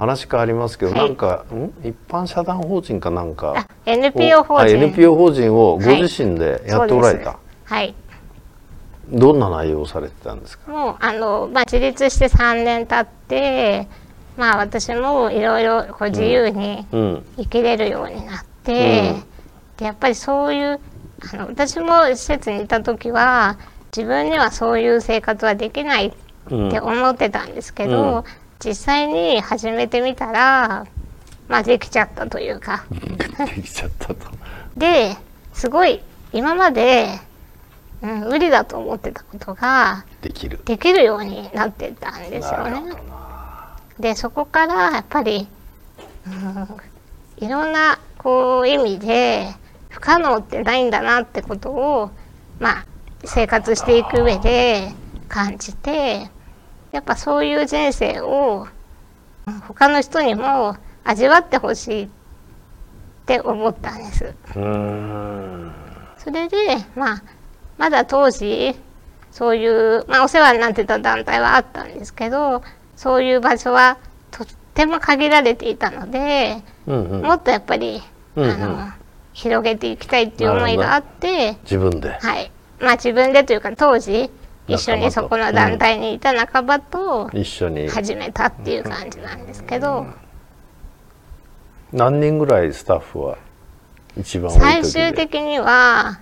[0.00, 1.00] 話変わりますけど、はい。
[1.08, 1.70] なんかん？
[1.86, 3.54] 一般社団法人かなんか。
[3.54, 7.94] あ NPO 法あ人 NPO 法人をご自身でやっておられた、はい。
[9.10, 10.72] どんな内容をされてたんですか？
[10.72, 13.88] もうあの、まあ、自立して3年経って
[14.38, 17.24] まあ私もいろいろこう自由にうん。
[17.36, 19.24] 生きれるようになって、うん。
[19.76, 20.80] でやっぱりそういう
[21.34, 23.58] あの私も施設にいた時は
[23.94, 26.12] 自分にはそういう生活はできないっ
[26.50, 26.70] うん。
[26.70, 28.24] て思ってたんですけど、うん
[28.64, 30.86] 実際に始めてみたら
[31.48, 32.84] まあできちゃったというか。
[33.56, 34.30] できちゃったと。
[34.76, 35.16] で
[35.52, 36.00] すごい
[36.32, 37.18] 今まで、
[38.02, 40.60] うん、無理だと思ってたことができる。
[40.64, 42.92] できるようになってたんですよね。
[43.98, 45.48] でそこからやっぱり、
[46.26, 46.68] うん、
[47.38, 49.52] いろんなこう意味で
[49.88, 52.10] 不可能ってないんだなってことを
[52.60, 52.84] まあ
[53.24, 54.92] 生活していく上で
[55.28, 56.30] 感じて
[56.92, 58.66] やっぱそういう人生を
[59.46, 62.08] うん他の人にも味わってほしいっ
[63.26, 64.34] て思ったんです。
[66.18, 66.56] それで、
[66.94, 67.22] まあ、
[67.78, 68.74] まだ当時
[69.30, 72.62] そういう、まあ、お世話になってた団体はあったんですけど
[72.96, 73.96] そういう場所は
[74.30, 77.22] とっても限られていたので、うんうん。
[77.22, 78.02] もっとやっぱり、
[78.36, 78.50] うんうん。
[78.50, 78.92] あの
[79.32, 82.10] 広げていきたいっていう思いがあって、自分で。
[82.10, 82.50] はい。
[82.78, 84.30] まあ、自分でというか当時
[84.74, 87.88] 一緒にそこの団体にいた仲間と一緒に。
[87.88, 90.06] 始めたっていう感じなんですけど、
[91.92, 93.38] 何人ぐらいスタッフは
[94.16, 96.20] 一番多い最終的には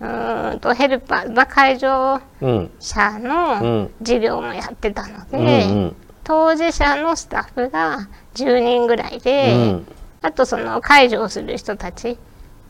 [0.00, 3.90] うーんとヘルパー、まあ、会場うん者うのん。
[4.02, 5.96] 事業もやってたので、うんうん。
[6.22, 9.86] 当事者のスタッフが10人ぐらいで、うん。
[10.22, 12.18] あとその介助をする人たち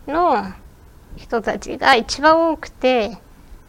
[0.09, 0.45] の
[1.17, 3.19] 人たちが一番多くて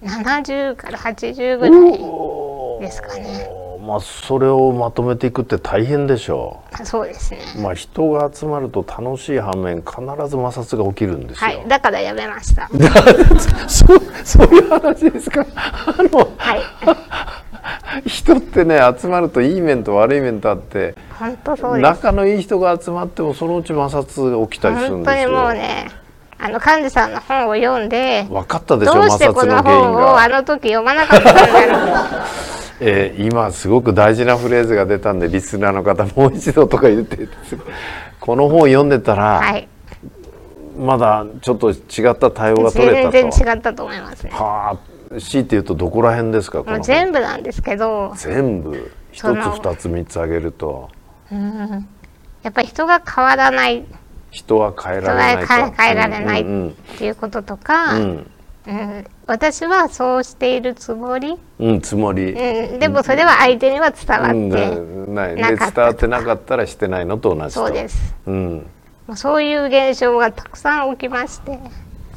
[0.05, 3.49] 70から80ぐらいですかね。
[3.85, 7.39] まあそれをまとめていくって大変でしょそうですね。
[7.57, 12.67] うまあ人が集まると楽しい反面必ず摩擦が起きるんですよ、はい、だからやめました。
[13.69, 15.45] そうそういう話ですか？
[15.55, 16.61] あのはい、
[18.09, 21.81] 人ってね集まるといい面と悪い面とあって本当そうです。
[21.83, 25.91] 仲のいい人が集まってもそのうち摩擦が起きたりするんですよ本当にもうね、
[26.37, 32.21] あの幹事さんの本を読んで、分かったでしょどうしてこの本をあが、の時読まなかったんだろう。
[32.81, 37.27] えー今すごく大事なフレーズが出たんでリスナーの方もう一度とか言って。
[38.19, 39.67] この本を読んでたら、はい、
[40.77, 44.31] まだちょっと違った対応が取れた全と然違ったと思いますね。
[44.33, 48.91] はあ強いて言うとどこら辺ですかこのもう本全部なんですけど、全部？
[49.11, 50.89] 一つ二つ三つあげると。
[52.43, 53.83] やっぱり人が変わらないっ
[54.35, 58.07] 人は変え人られない変えられないうんうんていうこととか、ううん。
[58.67, 65.81] ん私はそうしているつもり、うん、うん、つもり、うん、でもそれは相手には伝わうんって、なないなかった。
[65.83, 67.61] わってなかったらしてないのと同じと。
[67.61, 68.15] そうです。
[68.25, 68.67] うん。
[69.15, 71.59] そういう現象がたくさん起きまして、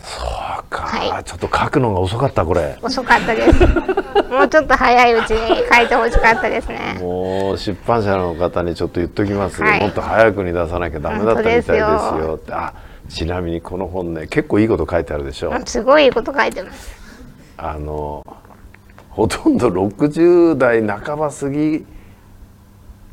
[0.08, 1.24] そうか、はい。
[1.24, 2.78] ちょっと書くのが遅かったこれ。
[2.80, 3.60] 遅かったです。
[4.32, 6.98] もうちょっと早いうちに書いてほしかったですね。
[7.00, 9.80] もう出版社の方にちょっと言っときますよ、はい。
[9.80, 12.52] もっと早くに出さなきゃダメだったみたいですよって。
[12.52, 12.72] あ
[13.08, 16.96] ちなみにこの本ね結構いいこと書いてあるでしょ、うんすごいいいこと書いてます。
[17.56, 18.24] あの
[19.10, 21.84] ほとんど60代半ば過ぎ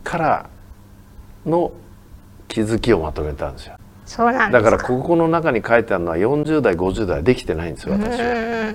[0.04, 0.50] から
[1.46, 1.72] の
[2.48, 8.74] 気づきをまとめたんですよそうなんですだからここの中に書いてあるのは40代50代できてないんですよ私は。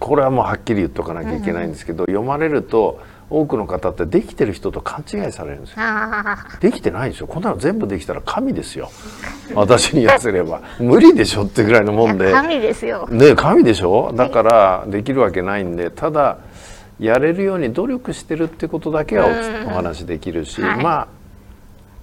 [0.00, 5.76] これはもうはっきり言っとかなきゃいけないんですけど、読まれると多くの方ってできてる人と勘違いされるんですよ。
[6.60, 7.26] できてないでしょ。
[7.26, 8.90] こんなの全部できたら神ですよ。
[9.54, 10.60] 私に言わせれば。
[10.78, 12.32] 無理でしょってぐらいのもんで。
[12.32, 13.06] 神ですよ。
[13.08, 14.12] ね神でしょ？
[14.14, 15.90] だからできるわけないんで。
[15.90, 16.38] ただ
[16.98, 19.26] やれるように努力してるってことだけは
[19.66, 20.82] お,、お話できるし、はい。
[20.82, 21.08] まあ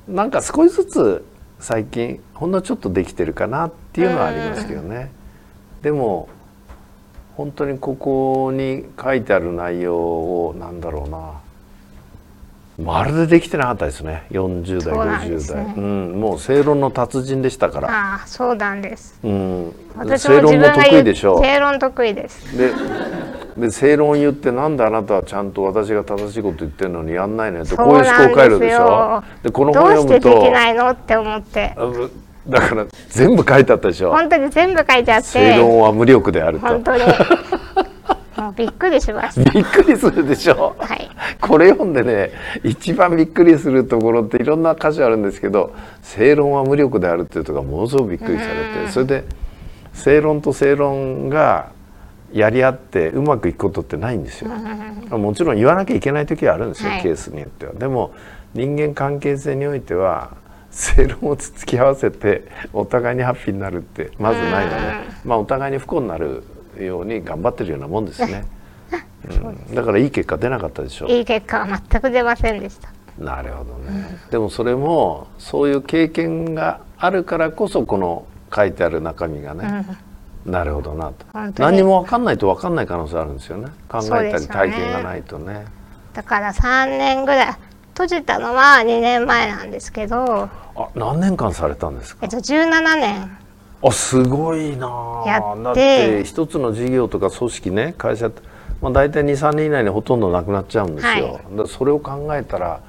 [0.08, 1.26] なんか少しずつ
[1.62, 5.12] 最近ほんのちょっとできてるかなっていうのはありますけどね。
[5.82, 6.28] でも
[7.38, 11.40] 本当にここに書いてある内容をなんだろうな。
[12.80, 14.26] まるでできてなかったですね。
[14.32, 15.74] 40代そうなんで50代、すね。
[15.78, 19.20] うん、もう正論の達人でしたから、ああ、そうなんです。
[19.24, 22.58] うん、私も正論も自分が言う得意でしょ正論得意です。
[22.58, 22.74] で
[23.58, 29.24] で正論言ってなんであなたはちゃんと私が正しいこと言ってるのにやんないのよってこういう思考回路でしょ？
[29.44, 31.74] でこのど本読むうしてできとないのって思って。
[31.78, 31.92] あ
[32.48, 34.12] だから全部書いてあったでしょ？
[34.12, 35.28] 本当に全部書いてあって。
[35.28, 37.02] 正論は無力であると本当に。
[38.38, 40.76] もうびっくりしましびっくりするでしょ？
[40.80, 40.88] た。
[40.88, 41.09] はい。
[41.40, 42.32] これ読んでね
[42.64, 49.24] 一番びっくりするところっていろんな箇所あるんですけど正論は無力であるっていうとこものすごくびっくりされてそれで
[49.94, 51.68] 正論と正論が
[52.34, 54.52] やり合ってうまくいくことってないんですよ。
[55.18, 57.02] もちろん言わなきゃいけない時はあるんですよ、はい。
[57.02, 57.74] ケースによっては。
[57.74, 58.14] でも
[58.54, 60.36] 人間関係性においては
[60.72, 66.44] 正論をつき合わせてお互いにハッピーになるってまずないのね、まあ、お互いに不幸になる
[66.80, 68.46] ように頑張ってるようなもんですね、
[69.30, 71.08] うん、だからいい結果出なかったでしょ。
[71.08, 72.90] いい結果は全く出ませんでした。
[73.20, 78.26] なるほどね、でもそれもそういう経験があるからこそこの
[78.56, 79.86] 書いてある中身がね、
[80.46, 81.26] なるほどなと。
[81.34, 83.67] 本当に何も分かんないと分かんない可能性あるんですよね。
[83.88, 85.66] 考えたり体験がないとね。
[86.14, 87.55] だから3年ぐらい
[87.90, 92.20] 閉じたのは2年前なんですけど、あ何年間されたんですか？
[92.23, 93.38] えっと、17年。
[93.84, 94.88] あすごいな
[95.26, 95.28] あ。
[95.28, 95.64] やって。
[95.64, 98.41] だって一つの事業とか組織ね会社って、
[98.82, 101.67] まあ、大体23年以内にほとんどなくなっちゃうんですよ、はい。
[101.67, 102.79] それを考えたら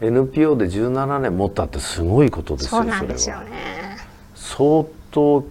[0.00, 3.96] NPO で17年持ったってすごいことですよそうなんですよね。
[4.34, 5.44] 相当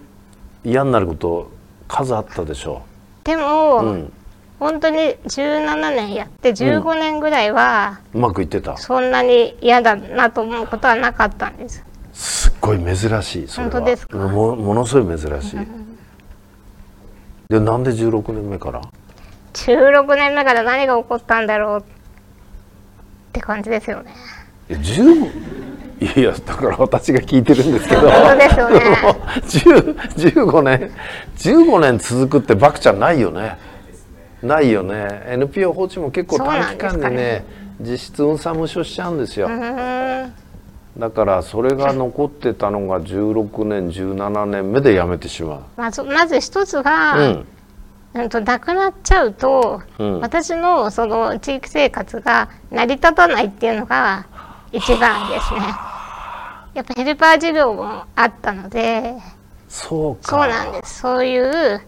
[0.66, 1.52] 嫌になること
[1.88, 2.82] 数あったでしょ
[3.24, 4.14] でも、う、うん、
[4.60, 8.76] 本当に17年やって15年ぐらいはうまくいってた。
[8.78, 11.84] そんなに嫌だなと思うことはなかったんです。
[12.14, 13.72] すっごい珍しいそれは。
[13.74, 14.18] 本当ですか？
[14.18, 15.60] もものすごい珍しい、
[17.50, 18.82] でなんで16年目から
[19.54, 21.84] ？16年目から何が起こったんだろうっ
[23.34, 24.14] て感じですよね。
[24.70, 25.65] いや15
[26.00, 28.10] いやだから私が聞いてるんですけど。
[28.10, 28.80] 本当ですよね。
[29.46, 29.96] 10
[30.44, 30.92] 15年
[31.38, 33.58] 15年続くってバクちゃんないよね。
[34.44, 35.24] ないよね。
[35.28, 37.46] NPO 放置も結構短期んでね間でね。
[37.80, 39.50] 実質運算無償しちゃうんですよ。
[40.98, 45.60] だからそれが残ってたのが16年17年目でやめてしまう。
[45.76, 47.46] まずまず一つが、うん。
[48.14, 50.20] うんとなくなっちゃうと、うん。
[50.22, 54.26] 私のその地域生活が成り立たないっていうのが
[54.72, 55.60] 一番ですね。
[56.74, 59.16] やっぱヘルパー事業もあったので。
[59.70, 60.30] そうか。
[60.30, 61.00] そうなんです。
[61.00, 61.82] そういう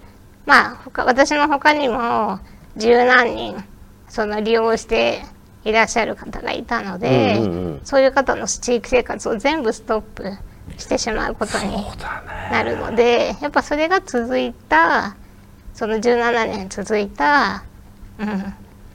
[0.45, 2.39] まあ他私の他にも
[2.77, 3.63] 十何人
[4.07, 5.23] その利用して
[5.65, 7.81] いらっしゃる方がいたので、うんうんうん。
[7.83, 10.31] そういう方の地域生活を全部ストップ
[10.77, 11.71] してしまうことに
[12.51, 15.15] なるのでやっぱそれが続いた
[15.73, 17.63] その17年続いた、
[18.19, 18.53] うん、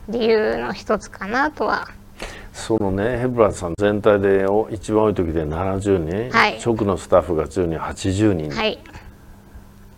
[0.08, 1.88] 理由の一つかなとは
[2.52, 6.60] そのねヘブランさん全体でお一番多い時で70人、はい。
[6.64, 8.78] 直のスタッフが10人80人、はい。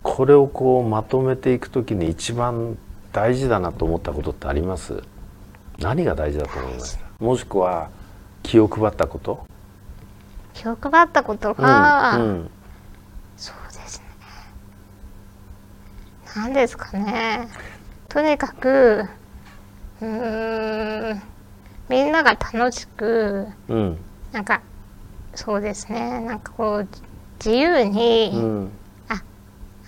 [0.02, 2.78] これをこうまとめていくときに一番
[3.12, 5.02] 大事だなと思ったことってあります？
[5.78, 7.90] 何が大事だと思いましたもしくは
[8.42, 9.46] 気を配ったこと？
[10.52, 12.50] 気を配ったことが、うんうん。
[13.36, 14.04] そうですね。
[16.36, 17.48] 何ですかね。
[18.08, 19.06] とにかく
[20.00, 21.22] うーん
[21.88, 23.98] みんなが楽しくうん。
[24.32, 24.60] なんか
[25.34, 26.20] そうですね。
[26.20, 26.88] なんかこう
[27.44, 28.70] 自由に、うん。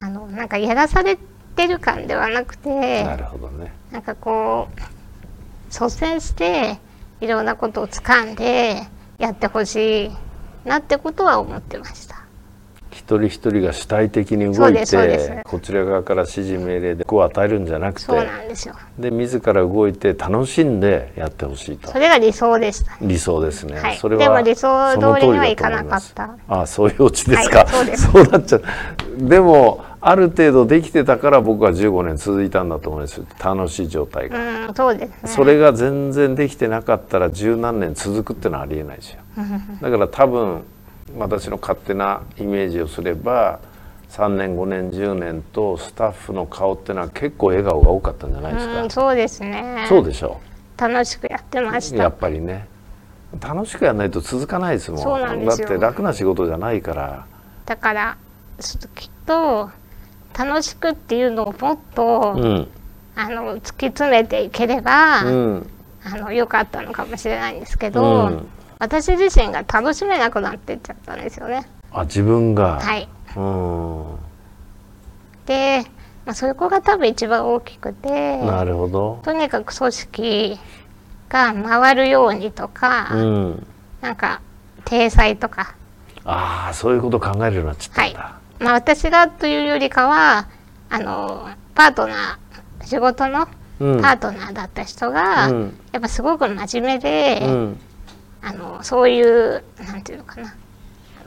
[0.01, 1.17] あのなんかやらされ
[1.57, 3.73] てる感ではなくてなるほどね。
[3.91, 6.79] なんかこう率先して
[7.21, 8.87] いろんなことを掴んで
[9.19, 10.11] やってほしい
[10.69, 12.26] なってことは思ってました。
[13.07, 18.75] 一人一人が主体的に動いてこちら側から指示命令でこう与えるんじゃなくそうてなんですよ。
[18.99, 21.93] で自ら動いて楽しんでやってほしいと。
[21.93, 22.97] それが理想でした。
[23.01, 23.97] 理想ですね、はい。
[23.97, 26.03] それはでも理想通りにだはいかなかっ
[26.49, 28.11] あそういうオチですか、はいそうです。
[28.11, 28.63] そうなっちゃう。
[29.19, 35.17] でもある程度できてたから僕は15年続いたんだと思います楽しい状態が、うん、そうですね。
[35.27, 39.21] それが全然できてなかったら十何年続くってのはありえないですよ。
[39.81, 40.65] だから多分
[41.19, 43.61] 私の勝手なイメージをすれば
[44.11, 49.87] 3年5年10年とスタッフの顔ってのは結構笑顔が多かったんじゃないですか、うん、そうですね。
[49.89, 50.41] そうでしょ
[50.77, 51.95] 楽しくやってまし。
[51.95, 52.67] やったぱりね。
[53.41, 55.45] 楽しくやらないと続かないですもん。
[55.47, 57.27] だって楽な仕事じゃないから。
[57.65, 58.17] だから
[58.61, 59.71] ちょっときっと
[60.39, 62.69] 楽しくっていうのをもっと、うん。
[63.17, 65.71] あの突き詰めていければ、うん。
[66.05, 71.67] あの良かったのかもしれないんですけど、うん私自身が楽しめなくなってっちゃったんですよね。
[71.93, 73.09] あ自分が、はい。
[73.37, 74.17] うん。
[75.47, 75.85] で、
[76.27, 79.21] まあ、そこが多分一番大きくてなるほど。
[79.23, 80.59] とにかく組織
[81.29, 83.67] が回るようにとか、うん。
[84.01, 84.41] なんか
[84.85, 85.75] 体裁とか、
[86.25, 88.11] ああそういうこと考えるようになっちゃったはい。
[88.11, 90.49] んだ、まあ、私がというよりかは
[90.91, 94.03] あのパートナー仕事のうん。
[94.03, 95.79] パートナーだった人が、うん。
[95.93, 97.81] やっぱすごく真面目で、うん
[98.47, 100.55] あのそういうなんていうのかな。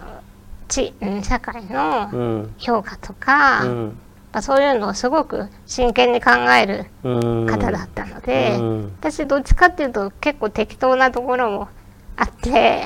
[0.02, 0.22] あの
[0.70, 2.56] ちうん社会のうん。
[2.58, 3.98] 評価とか、うん。
[4.32, 7.46] まあ、そういうのをすごく真剣に考えるうん。
[7.48, 8.84] 方だったので、うん。
[9.00, 11.68] 私どっちかっていうと結構適当なところも
[12.16, 12.86] あって、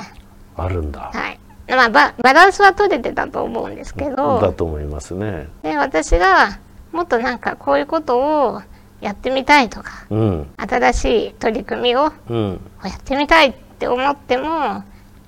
[0.55, 1.11] あるんだ。
[1.13, 1.39] はい。
[1.69, 5.47] まあ、ババランスは取れてたと思うんですけだどと思いますね。
[5.61, 6.59] で私が
[6.91, 8.61] もっとなんかこういうことを
[9.01, 10.47] やってみたいとかうん。
[10.57, 12.59] 新しい取り組みをうん。
[12.83, 14.83] やってみたいってって思っても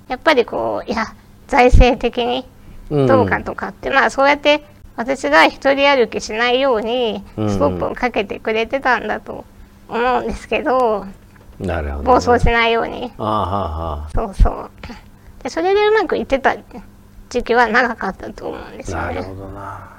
[0.08, 1.14] やっぱりこういや
[1.46, 2.44] 財政的に
[2.90, 4.64] どうかとかって、まあそうやって
[4.96, 9.44] 私が一人歩きしないようにストップをかけてくれてたんだと
[9.88, 11.06] 思うんですけど、
[11.58, 13.12] なるほど、ね、暴走しないように。
[13.18, 14.70] ああはあはそうそう。
[15.42, 16.56] でそれでうまくいってた
[17.28, 19.02] 時期は長かったと思うんですよね。
[19.02, 19.90] あなるほどな。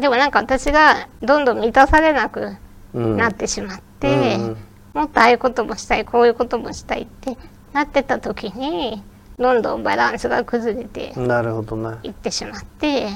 [0.00, 2.56] でもなんか私がどんどん満たされなく
[2.94, 3.16] うん。
[3.16, 4.56] なってしまって、うん
[4.94, 7.36] もっとああいうこともしたいこういうこともしたいって
[7.76, 9.02] なってた時に
[9.38, 11.98] どんどんバランスが崩れてなるほどな。
[12.02, 13.10] いってしまって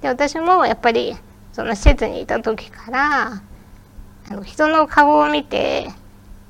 [0.00, 1.16] で私もやっぱり
[1.52, 3.42] その施設にいた時から
[4.30, 5.88] あの人の顔を見て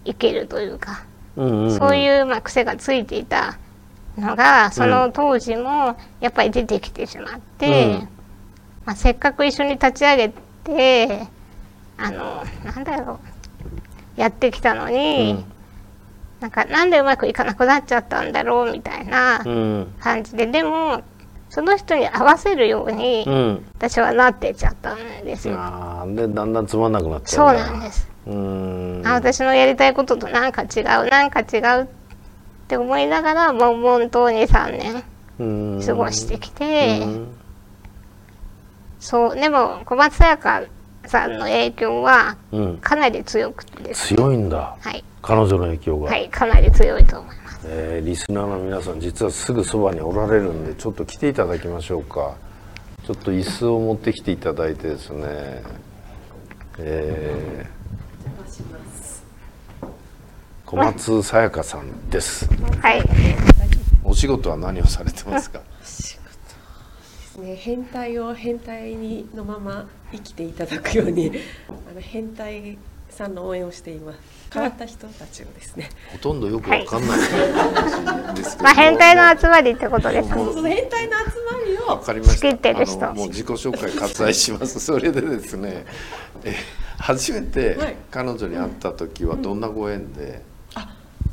[0.05, 1.05] 生きるというか、
[1.37, 1.79] うんうんうん。
[1.79, 3.59] そういうまあ癖がついていた
[4.19, 8.09] のがその当時もやっぱり出てきてしまって、うん。
[8.85, 10.29] まあ、せっかく一緒に立ち上げ
[10.65, 11.27] て
[11.97, 13.21] あのなんだろ
[14.19, 15.52] うやってきたのに、うん
[16.43, 19.95] なんかなんでうまくいかなくなっちゃったんだろうみたいなうん。
[20.01, 21.01] 感じででも
[21.49, 23.65] その人に合わせるようにうん。
[23.79, 25.55] 私はなってっちゃったんですよ。
[25.57, 27.67] あーでだんだんつまんなくなっちゃそううんだ。
[27.71, 28.09] なんです。
[28.27, 28.35] うー
[29.03, 29.07] ん。
[29.07, 31.87] あ私のやりたいこととなんか違うなんか違うっ
[32.67, 35.05] て思いながら悶々と23年
[35.39, 35.45] う
[35.81, 35.83] ん。
[35.87, 37.29] 過ごしてきて、うん。
[38.99, 40.63] そうでも小松沙耶香
[41.13, 42.79] さんの影響はうん。
[42.79, 44.19] かなり強くてですね。
[44.19, 44.77] 強いんだ。
[44.81, 47.61] はい、彼女の影響が、はい、かなり強いと思います。
[47.67, 52.35] えーリスナーの皆さん実はすぐそばにおられるんでちょっと来ていただきましょうか。
[53.07, 55.63] ちょっと椅子を持ってきていただいてですね。
[56.79, 57.83] えー
[60.65, 62.49] 小松沙耶香さんです。
[62.81, 63.03] はい。
[64.05, 65.61] お仕事は何をされてますか？
[67.39, 71.33] ね、変態を変態にのまま生きていただくように
[71.91, 74.19] あの変態さんの応援をしています。
[74.53, 75.89] 変わった人たちをですね。
[76.13, 77.19] ほとんどよくわかんない
[78.33, 80.35] んですけどまあ変態の集まりってことですね。
[80.35, 81.31] その変態の集ま
[81.67, 82.35] りわをかりました。
[82.35, 82.99] 仕切ってる人。
[83.15, 84.79] もう自己紹介割愛します。
[84.81, 85.87] それでですね。
[86.45, 86.55] え
[86.99, 87.97] 初めてはい。
[88.11, 90.43] 彼女に会った時はどんなご縁で、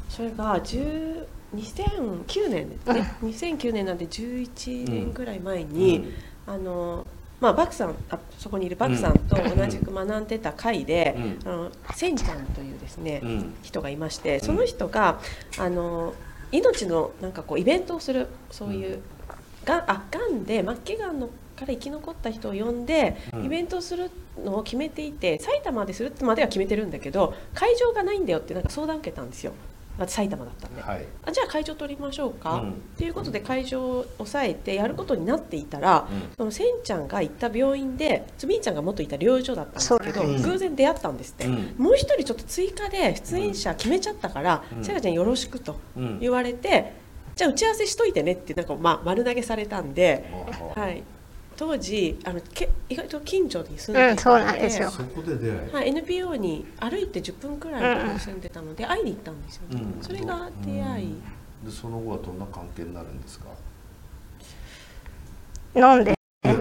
[0.09, 1.25] それが10
[1.55, 3.15] 2009年ですね。
[3.23, 6.11] 2009年なんで11年ぐらい前に、
[6.45, 7.05] あの
[7.39, 11.39] まあ、バクさんあそこにいるバクさんと同じく学んでた会で、うん。
[11.45, 13.53] あのセンちゃんというですね、うん。
[13.63, 15.19] 人がいましてその人が、
[15.57, 16.13] あの
[16.51, 19.01] 命のなんかこうイベントをするそういう、
[19.65, 19.91] がん。
[19.91, 23.45] あがんで末期がんのから生き残った人を呼んで、うん。
[23.45, 24.11] イベントをする
[24.43, 29.53] のを決めていて埼玉でするってまでは決めてるんだけど会場がないんだよってなんか相談受けたんですよ。
[29.99, 31.05] まあ埼玉だったんで、はい。
[31.25, 32.69] あじゃあ会場取りましょうか、うん。
[32.71, 36.31] っていうことで会場を抑えてやることになっていたら、うん。
[36.37, 40.41] そのせんちゃんが行った病院でつみんちゃんが元いた療養所だったんですけど、そううん。
[40.41, 41.75] 偶然出会ったんですって、うん。
[41.77, 44.83] もう一人ちょっと追加で出演者決めちゃったからうん。
[44.83, 46.19] さやかちゃんよろしくとうん。
[46.21, 46.93] 言われて、
[47.35, 50.25] じゃあ打ち合わせしといてねってなんか、まあ、丸投げされたんで、
[50.75, 51.03] はい、
[51.59, 54.89] 当時あのけ意外と近所に住んでいたので、うんそうなんですよ。
[54.89, 59.67] そこで出会い、はい、NPO に歩いて10分くらいのところに住んでたので、会いに行ったんですよ。
[59.67, 60.01] ね、うん。
[60.01, 61.15] それが出会い、
[61.65, 63.47] でその後はどんな関係になるんですか？
[65.75, 66.15] 飲んで。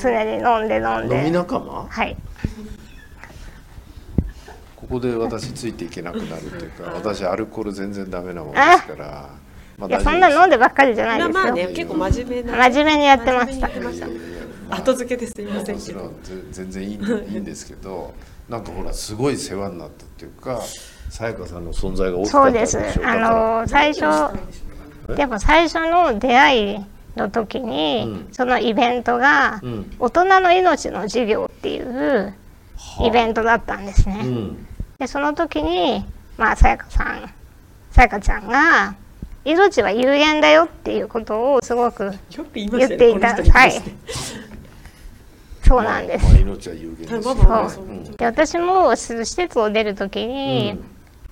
[0.00, 1.88] 常に飲んで飲ん飲みで仲間？
[1.90, 2.16] はい。
[4.76, 9.43] ここで私ついていけなくなるというか 私アルコール全然ダメなもんですから
[9.78, 11.44] まあいやそんな飲んでばっかりじゃないまあですよ。
[11.44, 13.68] まあね結構真面目な真面目にやってました。
[14.70, 16.12] 後付けですいませんもちろけど
[16.50, 18.14] 全然いいんいいんですけど
[18.48, 20.60] なんかほらすごい世話になったっていうか
[21.10, 22.78] さやかさんの存在が大きかったそうです。
[22.78, 23.60] でしょだあから。
[23.62, 24.38] の最初
[25.16, 26.78] でも最初の出会い
[27.16, 28.28] の時に、うん。
[28.32, 29.96] そのイベントが、うん。
[29.98, 32.34] 大人の命の授業っていう
[33.04, 34.20] イベントだったんですね。
[34.24, 34.66] うん。
[34.98, 36.04] でその時に
[36.36, 37.30] まあさやかさん
[37.90, 38.94] さやかちゃんが
[39.44, 43.92] 命は有限だよっていうことをすごく言っていたこの人に対して。
[45.66, 46.24] そうなんです。
[46.24, 47.84] まあまあ命は有限ですそう。
[47.84, 50.78] うんで私も施設を出る時に、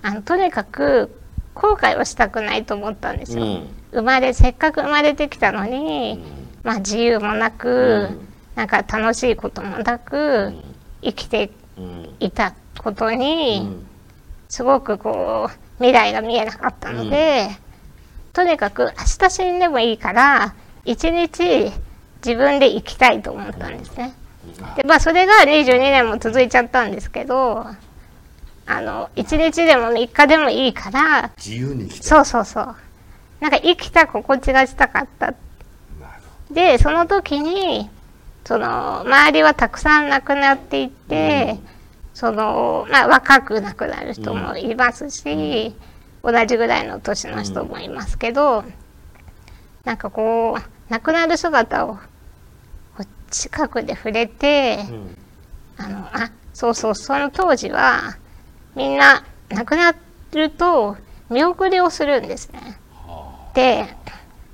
[0.03, 1.15] あのとにかく
[1.55, 3.45] 後悔をしたくないと思ったんですよ。
[3.45, 3.69] うん。
[3.93, 6.23] 生まれせっかく生まれてきたのに、
[6.63, 8.29] まあ、自由もなく、うん。
[8.55, 10.53] なんか楽しいこともなく、
[11.03, 13.87] 生きてうんいたことうに、ん。
[14.49, 17.49] すごくこう未来が見えなかったので、
[18.33, 21.73] とにかく明日死んでもいいから一日
[22.25, 24.15] 自分で生きたいと思ったんですね。
[24.77, 27.67] でまあそれが22年も続いちゃったんですけど
[28.67, 32.77] あの1日でも3日でもいいから自由に生きたそうそうそう。
[33.41, 35.35] なんか生きた心地がしたかった。
[36.51, 37.89] でその時に
[38.45, 41.59] その周りはたくさん亡くなっていって、
[42.15, 45.75] その、まあ、若く亡くなる人もいますし、
[46.23, 48.65] 同じぐらいの年の人もいますけど、
[49.85, 51.99] なんかこう亡くなる姿を
[53.31, 54.81] 近くで触れて、
[55.77, 58.17] あのあそうそうその当時は
[58.77, 59.95] みんな亡くな
[60.33, 60.97] ると
[61.31, 62.79] 見送りをするんですね。
[63.55, 63.87] で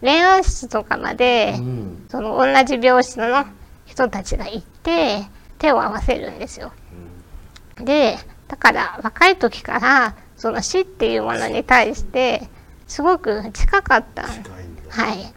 [0.01, 3.45] 恋愛室とかまで、うんその同じ病室の
[3.85, 5.27] 人たちが行って
[5.59, 6.73] 手を合わせるんですよ。
[7.77, 12.49] でだから若い時からその死っていうものに対して
[12.87, 14.23] すごく近かった。
[14.23, 15.35] はい、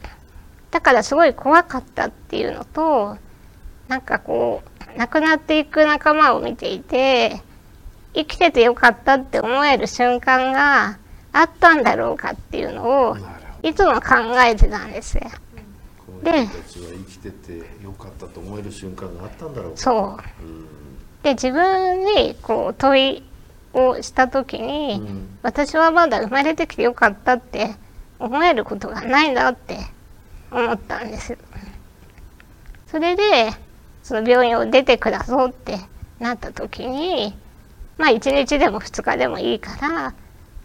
[0.69, 3.17] だからすごい怖かったっていうのと
[3.87, 4.61] なんかこ
[4.95, 7.41] う亡くなっていく仲間を見ていて
[8.13, 10.99] 生きててよかったって思える瞬間が
[11.33, 13.17] あったんだろうかっていうのを
[13.63, 14.15] いつも考
[14.47, 15.23] えてたんですよ。
[16.23, 19.77] で生きててよかったと思える瞬間があったんだろうか。
[19.77, 20.45] そう。
[20.45, 20.67] うん。
[21.23, 23.23] で自分にこう問い
[23.73, 25.37] をした時に、うん。
[25.41, 27.75] 私はまだ生まれてきてよかったって
[28.19, 29.79] 思えることがないんだって
[30.51, 31.37] 思ったんです。
[32.87, 33.23] それで
[34.03, 35.79] その病院を出てくださうって
[36.19, 37.33] なった時に
[37.97, 40.13] まあ1日でも2日でもいいから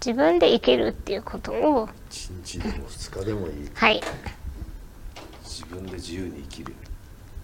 [0.05, 3.71] 自分で生きるっていうことを一日でも二日でもいい。
[3.75, 4.03] はい。
[5.45, 6.75] 自分で自由に生きる。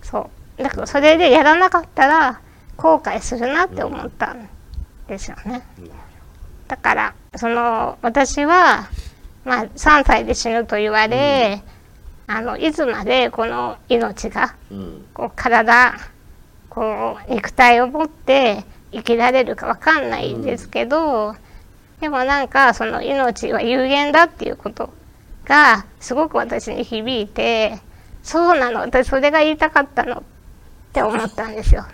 [0.03, 0.63] そう。
[0.63, 2.41] だからそれでやらなかったら
[2.77, 4.49] 後悔するなって思ったん
[5.13, 5.63] ですよね。
[6.69, 8.89] だからその私は、
[9.45, 11.63] まあ、3歳で死ぬと言われ、
[12.27, 15.95] あのいつまでこの命がうんこう体
[16.71, 21.37] こう肉体を持って生きられるかわかんないですけど、
[22.01, 24.91] でもなんかその命は有限だっていうこと
[25.45, 27.79] がすごく私に響いて
[28.23, 30.23] そうなの私それが言いたかったのっ
[30.93, 31.85] て思ったんですよ。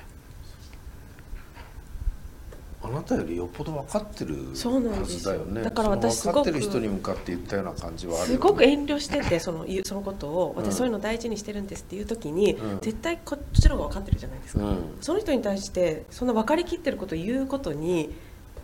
[2.89, 5.19] あなたよりよっぽど分かってるそうなんはですよ。
[5.19, 5.63] ずだよね。
[5.63, 8.43] だから私その分かってるすごく人に向かって言ったような感じはあるよね。
[8.43, 10.65] すごく遠慮しててそのそのことをうん。
[10.65, 12.81] 私そういうの大事にしてるんですっていう時に、うん。
[12.81, 14.97] 絶対こっちの方が分かってるじゃないですか、うん。
[15.01, 18.15] その人に対してそんな分かりきってることを言うことに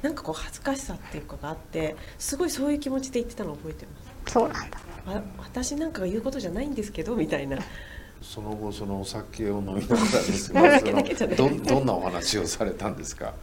[0.03, 4.33] なんかこう恥ずかしさっていうかがあってすごいそういう気持ちで言ってたのを覚えてます。
[4.33, 4.79] そうなんだ。
[5.07, 7.59] わ私なんかが言うことじゃないんですけどみたいな。
[8.23, 10.81] その後そのお酒を飲みながらですが
[11.37, 13.35] どどんなお話をされたんですか？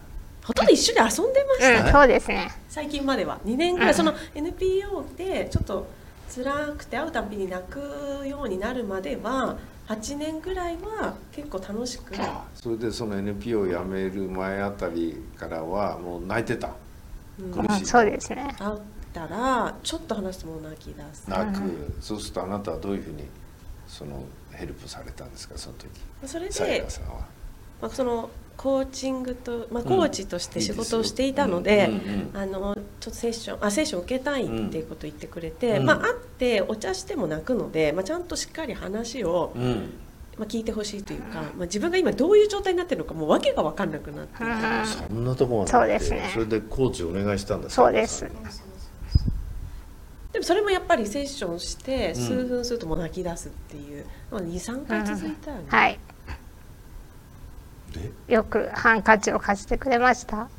[0.43, 2.51] ほとんど一緒に遊んでました、うん、そうですね。
[2.69, 3.39] 最近までは。
[3.45, 3.91] 2年ぐらうん。
[3.91, 5.87] いその NPO でちょっと
[6.33, 12.15] 辛くて会うたびに泣くようになるまでは8年ぐらいは結構楽しく。
[12.55, 16.71] それでその NPO を辞める前あたりからはもう泣いてた。
[17.39, 17.51] うん。
[17.51, 17.79] 苦しい。
[17.79, 18.55] うん、そうですね。
[18.57, 18.79] 会っ
[19.13, 21.29] たらちょっと話すともう泣き出す。
[21.29, 23.25] 泣く、そうするとあなたはどういうふうに
[23.87, 24.23] その
[24.53, 25.89] ヘルプされたんですかその時？
[26.25, 27.25] それでかさんは。
[27.81, 35.85] まあ、そのコーチングと、まあ、コーチとして仕事をしていたので、うんうんうんあのちょっとセッションあセッション受けたいっていうことを言ってくれて、うん。
[35.85, 39.93] まあ、会ってお茶しても泣くので、まあ、ちゃんとしっかり話を、うん。
[40.37, 44.37] まあ、聞いてほしいというか、まあ、自分が今どういう状態になってるのかもう訳が分かんなくなって
[44.85, 46.29] そんなとこまでそうですね。
[46.33, 48.25] それでコーチお願いしたんだそうです。
[50.31, 52.15] でもそれもやっぱりセッションしてん。
[52.15, 55.99] 数分するともう泣き出すっていう、まあ、23回続いたよね、はい。
[57.91, 60.49] でよくハンカチを貸してくれました。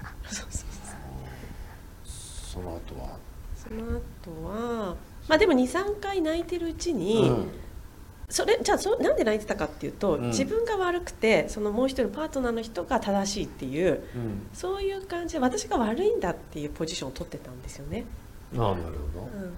[2.05, 3.16] その後は？
[3.57, 4.97] その後は
[5.29, 7.49] まあでも23回泣いてるうちに、うん。
[8.29, 10.27] それじゃあそなんで泣いてたかっていうと、うん。
[10.29, 14.47] 自分が悪くてそのもう一人のパートナーの人が正しいっていううん。
[14.53, 18.05] そういう感じで私が悪いんだっていうポジションを取ってたんですよね、
[18.57, 19.55] ああなるほうん、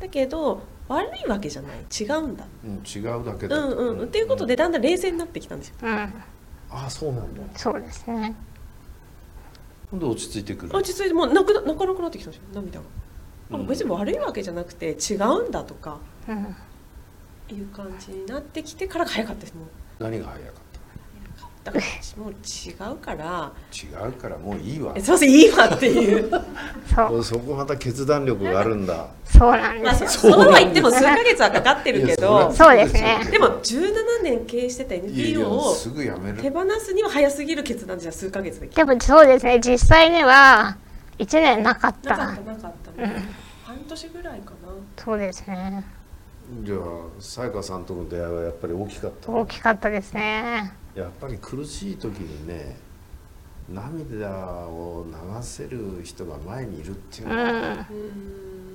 [0.00, 1.78] だけど悪いわけじゃない。
[1.78, 2.44] 違うんだ。
[2.44, 3.58] ど、うん、違うだけだ。
[3.58, 3.98] うん。
[3.98, 4.04] うん。
[4.04, 5.74] っていうことでだんだん冷静になってきたんですよ。
[5.82, 6.14] うん、
[6.70, 7.42] ああそうなんだ。
[7.56, 8.34] そうですね。
[9.90, 10.76] ほんで落ち着いてくる。
[10.76, 12.84] 落ち着いてもう泣くな泣かなくなってきたんですよ涙が、
[13.52, 13.64] うん。
[13.64, 20.02] あ別に悪いわけじゃなくて違うんだとかうん、いう感じになってきてからが早かったですもう。
[20.02, 20.52] 何が早かっ
[21.64, 21.84] だから
[22.22, 23.52] もう違うから。
[23.70, 24.92] た違うからもういいわ。
[24.96, 26.30] えすいませんいいわっていう。
[26.94, 29.06] そう、そこまた決断力があるんだ。
[29.24, 30.08] そうなんまあですよ。
[30.08, 33.20] そそうは言っても数ヶ月はかかってるけどそうですね。
[33.30, 36.38] でも17年経営してたいやい NPO やをすぐやめる。
[36.38, 39.60] 手放すには早すぎる決断じゃ数ヶ月できでもそうですね。
[39.60, 40.76] 実際には
[41.18, 41.94] 一年なかっ。
[42.04, 43.06] なかったたなかった、
[43.64, 44.68] 半年ぐらいかな。
[45.04, 45.84] そうですね。
[46.62, 46.78] じゃあ
[47.20, 49.30] さやかさんとの出会いはやっぱり大きかった。
[49.30, 50.72] 大きかったですね。
[50.98, 52.76] やっぱり苦しい時にね
[53.72, 54.30] 涙
[54.66, 57.86] を流せる人が前にいるっていううのはん、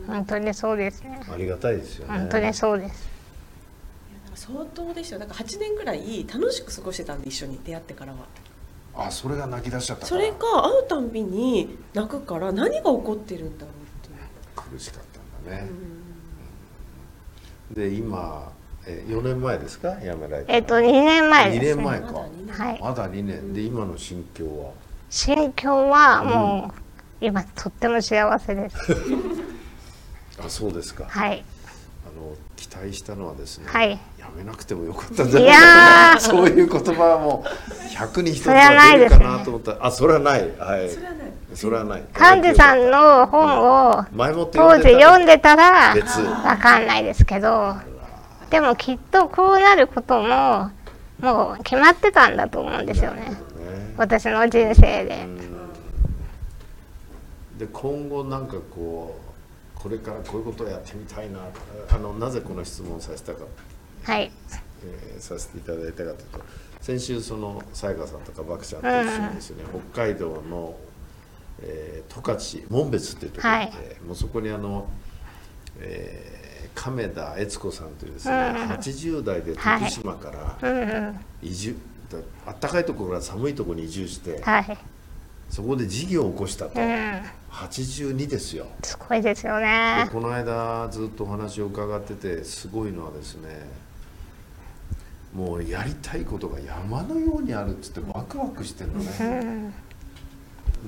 [0.08, 1.20] 本当にそうですね。
[1.32, 2.20] ありがたいですよね。
[2.20, 3.10] 本当にそうです。
[4.36, 5.20] 相当でしたよ。
[5.20, 8.20] だから8年ぐらい楽しく過ごしてたんで一緒に出会ってからは。
[8.96, 15.70] あそれが泣き出しちゃったそれが会うたんびに泣くから何が起こってるんだろうって苦しかったんだね、
[17.72, 18.52] で今
[18.86, 19.96] え4年前ですか？
[20.02, 21.76] 辞められたえっと2年前2です。
[21.78, 22.08] ね年前か。
[22.14, 22.80] はい。
[22.82, 23.54] まだ2年。
[23.54, 24.72] で今の心境は？
[25.10, 28.76] 心境はもう今とっても幸せです。
[30.44, 31.44] あそうですか、はい。
[32.06, 33.92] あの期待したのはですね、はい。
[34.20, 36.20] やめなくてもよかったんじゃないいやかー。
[36.20, 39.26] そういう言葉はもう100に1つそれはなはい出るですね。
[39.26, 39.72] かなと思った。
[39.74, 40.50] らあそれはない。
[40.58, 40.90] はい。
[40.90, 41.34] それはない。
[41.54, 42.04] それはない。
[42.42, 46.20] 幹事さんの本を前もって当時読んでたら別。
[46.20, 47.76] わかんないですけど
[48.50, 50.72] でもきっとこうなることも
[51.20, 53.22] もう決まってたんだと思うんですよね。
[53.30, 53.38] ね。
[53.98, 55.28] 私の人生で。
[57.58, 59.20] で今後なんかこ
[59.78, 61.40] うこれからこういうことをやってみたいな
[61.90, 63.44] あのなぜこの質問をさせたか、
[64.04, 64.32] はい。
[64.86, 66.42] えーさせていただいたかというと
[66.82, 70.76] 先週そのさやかさんとかバクちゃんと一緒にですね、北海道の、
[71.62, 74.90] えー十勝紋別っていうところに行って、もうそこにあの、
[75.80, 76.43] えー
[76.76, 80.32] 亀田悦子さんというですね、80代で徳島か
[80.62, 81.20] らうんうん。
[81.42, 81.76] 移住、
[82.12, 84.78] だあったかいところから寒いところに移住して、はい。
[85.50, 87.22] そこで事業を起こしたと、うん。
[87.52, 88.66] 82ですよ。
[88.84, 93.70] すごいですよでねこの間ずっとお話を伺っててすごいのはですね
[95.34, 99.74] もうやりたいことが山のようにあるっつってワクワクしてるのね、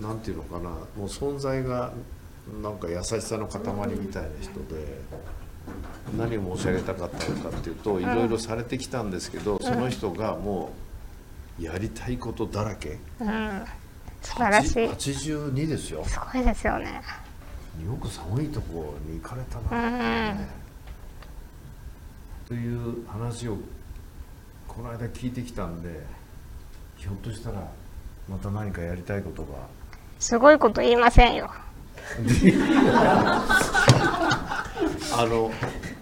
[0.02, 1.94] なんていうのかなもう存在が
[2.62, 5.02] なんか優しさの塊みたいな人で
[6.18, 10.72] 何を申し上げたかったのかっていうといろいろされてきたんですけどその人がも
[11.60, 13.00] うやりたいことだらけ。
[13.20, 13.66] うん。
[14.22, 14.86] 素晴らしい。
[14.88, 16.04] 82ですよ。
[16.06, 17.02] すごいですよね。
[17.86, 20.48] よく寒いところに行かれたうな、ん。
[22.48, 23.58] という話を
[24.68, 26.02] この間聞いてきたんで
[26.98, 27.68] ひょっとしたら
[28.30, 29.50] また何かやりたいことが。
[30.20, 31.52] すごいこと言いませんよ
[35.18, 35.52] あの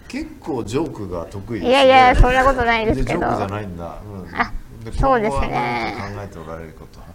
[0.08, 1.70] 結構ジョークが得意ですね。
[1.70, 3.20] いやいやそんなことないですけど。
[3.20, 4.52] ジョークじゃないんだ、うん、あ
[4.98, 5.94] そうですね。
[6.14, 7.00] 考えておられること？
[7.00, 7.06] は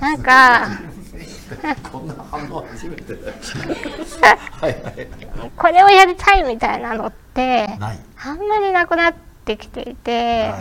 [0.00, 0.68] なんか
[1.90, 3.32] こんな反応初めてだ
[4.60, 5.08] はいはい
[5.56, 9.14] これをやりたいみたいなのってあんまりなくなっ
[9.46, 10.52] てきていて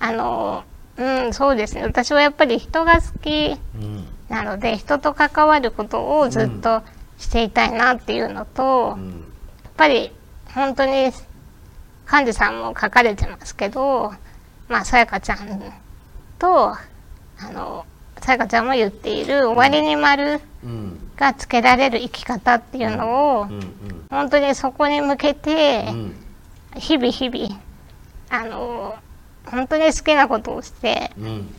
[0.00, 0.64] あの
[0.96, 1.82] うんそうですね。
[1.82, 4.06] 私はやっぱり人が好きうん。
[4.30, 6.82] なので人と関わることをずっと
[7.18, 9.24] していたいなっていうのと、うん
[9.76, 10.12] ぱり
[10.54, 11.12] 本当に
[12.10, 14.12] 幹事さんも書かれてますけど
[14.68, 15.72] まあさやかちゃん
[16.38, 16.78] とあ
[17.52, 17.84] の
[18.20, 21.00] さやかちゃんも言っている終わりに丸うん。
[21.16, 26.16] がつけられる生き方っていうのをうん本当にそこに向けてうん。
[26.76, 27.60] 日々日々
[28.30, 28.96] あの
[29.46, 31.54] 本当に好きなことをしてうん。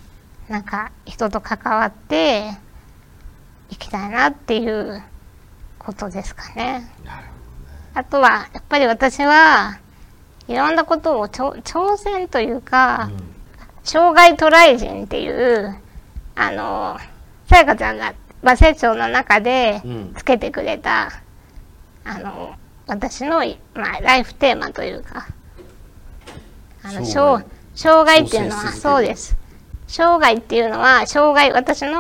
[0.50, 2.52] なんか人と関わって
[3.70, 5.02] いきたいなっていう
[5.80, 6.88] ことですかね。
[7.96, 9.80] あとはやっぱり私は
[10.48, 13.10] いろんなことを挑戦というか、
[13.84, 15.76] 障害トライ人っていう
[16.36, 17.00] あの
[17.48, 20.14] さやかちゃんが和成長の中でうん。
[20.16, 21.10] つけてくれた、
[22.04, 22.54] あの
[22.86, 23.40] 私の、
[23.74, 25.28] まあ、ライフテーマというか
[26.84, 29.38] あの障障害っていうのはそうです。
[29.88, 31.92] 障害っていうのは障害私うん。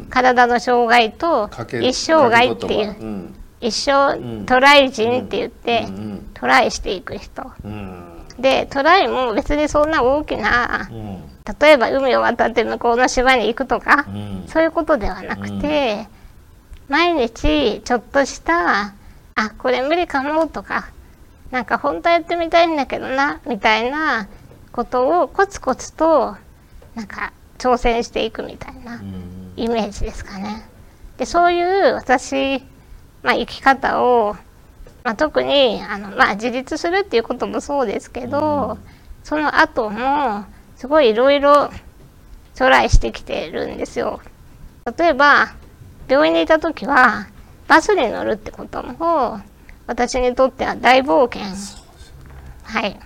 [0.00, 1.50] の体の障害と
[1.82, 3.00] 一生涯っていう。
[3.00, 4.46] うん一生うん。
[4.46, 7.50] トライ人って言ってうんトライしていく人。
[7.64, 8.26] うん。
[8.38, 11.22] でトライも別にそんな大きなうん。
[11.60, 14.44] 例えば海を渡って向こうの島に行くとかうん。
[14.48, 16.06] そういうことではなくて
[16.88, 18.94] 毎日ちょっとした
[19.34, 20.90] あこれ無理かもとか
[21.50, 24.28] なんか本当はやってみたいんだけどなみたいな
[24.72, 26.36] ことをコツコツと
[26.94, 29.52] なんか挑戦していくみたいなうん。
[29.56, 30.66] イメージですかね。
[31.18, 32.62] でそういう私、
[33.22, 34.36] まあ、生き方を、
[35.04, 38.78] まあ、特にあの、まあ、自立するっていうこともそうですけど、
[39.24, 40.44] その後も
[40.76, 41.70] すごいいろいろ
[42.56, 44.20] トライしてきてるんですよ。
[44.98, 45.54] 例えば
[46.08, 47.28] 病院にいた時は
[47.68, 49.40] バスに乗るってことも
[49.86, 51.42] 私にとっては大冒険。
[52.64, 52.98] はい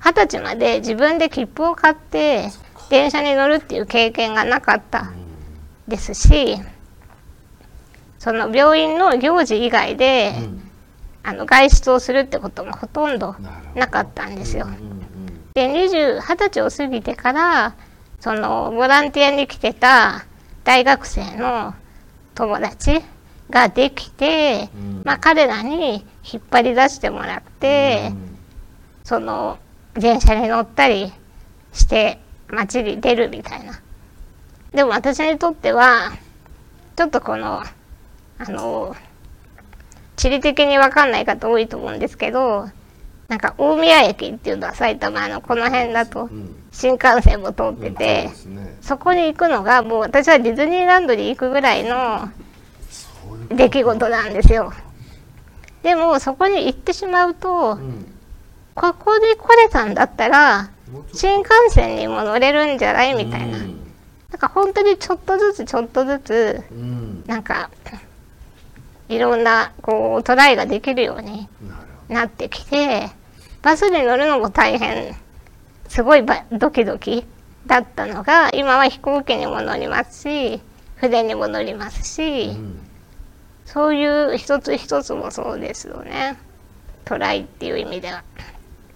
[0.00, 2.50] 二十歳まで自分で切符を買って
[2.90, 5.12] 電車に乗るっていう経験がなかった
[5.88, 6.58] ですし
[8.24, 10.32] その病院の行事以外で、
[11.22, 13.36] あの外出をするってこともほとんど
[13.74, 14.64] なかったんですよ。
[14.64, 15.04] うんうん
[15.52, 17.76] で20 20歳を過ぎてから
[18.18, 20.24] そのボランティアに来てた
[20.64, 21.74] 大学生の
[22.34, 23.02] 友達
[23.50, 25.02] ができて、うん。
[25.04, 28.10] まあ、彼らに引っ張り出してもらって、
[29.04, 29.58] その
[29.92, 31.12] 電車に乗ったり
[31.72, 33.80] して街に出るみたいな。
[34.72, 36.10] でも私にとっては
[36.96, 37.62] ちょっとこの
[38.46, 38.96] あの
[40.16, 42.68] 地理的に分かんない方多いと思うんですけど
[43.28, 46.64] なんか大宮駅っていうのは埼玉のこの辺だとうん。
[46.74, 48.30] 新幹線も通ってて
[48.80, 52.28] そこに行くのがもう私はディズニーランドに行くぐらいの
[53.48, 54.72] 出来事なんですよ。
[55.84, 58.06] でもそこに行ってしまうとうん。
[58.74, 60.70] ここで来れたんだったら
[61.12, 63.58] 新幹線にも乗れるんじゃないみたいな。
[63.58, 63.78] うん。
[64.30, 67.22] なんか本当にちょっとずつちょっとずつうん。
[67.24, 67.70] なんか
[69.08, 71.48] いろんなこうトライができるように
[72.08, 73.10] なってきて
[73.62, 75.16] バスに乗るのも大変。
[75.88, 77.24] すごいばドキドキ
[77.66, 80.60] だったのが今は飛行機にも乗りますし
[80.96, 82.80] 船にも乗りますど、しうん。
[83.64, 86.38] そういう一つ一つもそうですよね。
[87.04, 88.24] トライっていう意味では。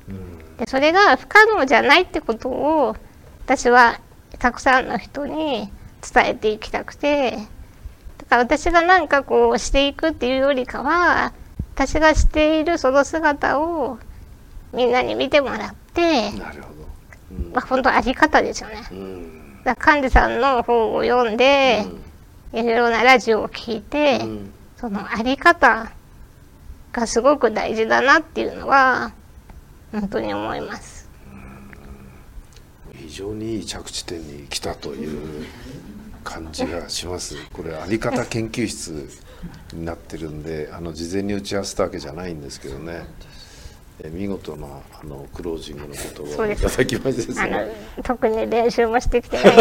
[0.09, 0.57] うん。
[0.57, 2.97] でそれが不可能じゃないってことを
[3.45, 4.01] 私は
[4.39, 7.39] たくさんの人に伝えていきたくて
[8.19, 11.33] だから私が何かこうしていくっていうよりかは
[11.75, 13.99] 私がしているその姿を
[14.73, 16.89] みんなに見てもらって、なるほど。
[17.33, 17.53] うん。
[17.53, 18.83] まあ、本当あり方ですよね。
[18.91, 19.63] うん。
[19.65, 21.87] だから幹事さんの本を読んで、
[22.53, 24.53] いろいろなラジオを聞いて、うん。
[24.79, 25.91] そのあり方
[26.93, 29.13] がすごく大事だなっていうのは
[29.91, 31.09] 本当に思います。
[32.95, 35.47] 非常にいい着地点に来たという
[36.29, 37.37] 感じがします。
[37.53, 39.09] これあり方研究室
[39.73, 43.07] になってるんで、あの事前に打ち合わせたわけじゃないんですけどね。
[44.01, 44.69] え見事な
[45.01, 47.69] あのクロージングの言葉そうですをいただきましてですね。
[48.05, 49.55] 特に練習もしてきてない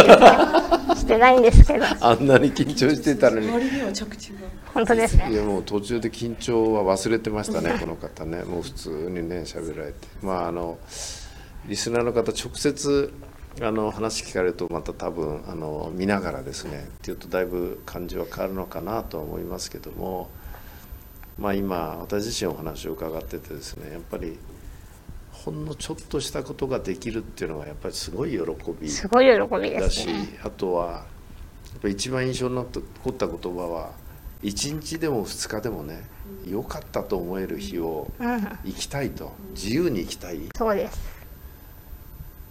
[0.95, 3.47] してないんですけどあんなに緊張してたのに。
[4.73, 10.77] 本当ですいねやもう途中で緊張は忘れてましたね この方ねもう普通にね喋られてまああの
[11.65, 13.11] リスナーの方直接
[13.59, 20.29] あの話聞かれるとまた多分あの見ながらですねっていうとだいぶ感じは変わるのかなとは思いますけども
[21.39, 24.37] まあ今私自身お話を伺っててですねやっぱり
[25.31, 28.39] ほんのちょっとしたことができるっていうのがやっぱりすごい喜
[28.79, 30.07] びすごい喜びでだし
[30.43, 30.99] あとはや
[31.77, 33.91] っぱ一番印象に残った言葉は
[34.43, 36.03] 1日でも2日でもね
[36.47, 38.41] 良かったと思える日をうん。
[38.65, 40.39] 生きたいと自由に生きたい。
[40.55, 41.16] そうです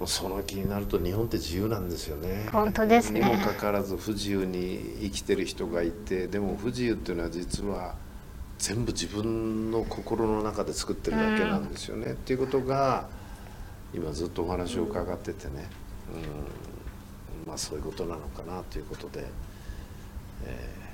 [0.04, 2.48] その気になると日本って自由なんですよね。
[2.52, 3.20] 本当ですね。
[3.20, 7.94] にもかかわらず不自由に生きてる人がいてでも不自由っていうのは実は
[8.58, 13.08] 全部自分の心の中で作ってるだけなんですよね、っていうことが
[13.94, 15.68] 今ずっとお話を伺っててね、
[17.44, 19.24] うん、まあそういうことなのかなということで、
[20.44, 20.86] えー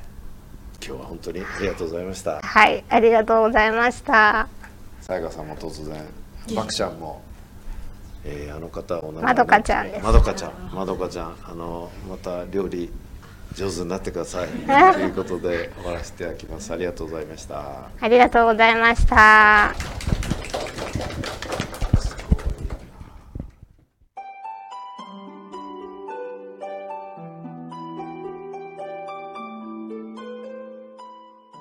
[0.84, 2.40] 今日は本当にありがとうございました。
[2.42, 4.48] はいありがとうございました。
[5.00, 6.04] さやかさんも突然
[6.56, 7.22] バクちゃんも、
[8.24, 10.04] えーあの方お名前まどかちゃんです。
[10.04, 10.52] まどかちゃん。
[10.72, 11.36] まどかちゃん。
[11.44, 12.90] あのまた料理
[13.54, 14.48] 上手になってください。
[14.94, 16.72] ということで終わらせていただきます。
[16.72, 17.88] ありがとうございました。
[18.00, 19.74] ありがとうございました